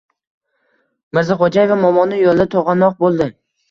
[1.19, 3.35] Mirzaxo‘jaeva momoni yo‘lida to‘g‘onoq bo‘ldi.